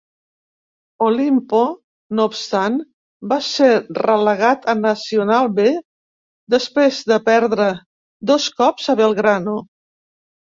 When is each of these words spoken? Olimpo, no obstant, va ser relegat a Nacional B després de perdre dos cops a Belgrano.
Olimpo, 1.07 1.57
no 2.19 2.23
obstant, 2.29 2.79
va 3.33 3.37
ser 3.47 3.67
relegat 3.99 4.65
a 4.73 4.75
Nacional 4.79 5.51
B 5.61 5.67
després 6.55 7.03
de 7.13 7.19
perdre 7.29 7.69
dos 8.33 8.49
cops 8.63 8.91
a 8.97 8.99
Belgrano. 9.03 9.55